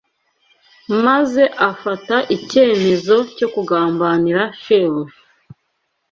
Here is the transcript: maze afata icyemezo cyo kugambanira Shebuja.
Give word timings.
maze 1.05 1.43
afata 1.69 2.15
icyemezo 2.35 3.15
cyo 3.37 3.47
kugambanira 3.53 4.41
Shebuja. 4.61 5.17